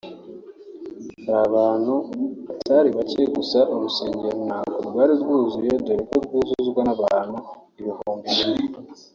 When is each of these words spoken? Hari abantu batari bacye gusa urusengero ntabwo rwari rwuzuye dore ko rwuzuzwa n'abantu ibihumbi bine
Hari 1.23 1.39
abantu 1.49 1.93
batari 2.47 2.89
bacye 2.97 3.21
gusa 3.35 3.59
urusengero 3.73 4.29
ntabwo 4.47 4.77
rwari 4.87 5.13
rwuzuye 5.21 5.71
dore 5.85 6.03
ko 6.09 6.15
rwuzuzwa 6.25 6.81
n'abantu 6.87 7.37
ibihumbi 7.79 8.27
bine 8.37 8.65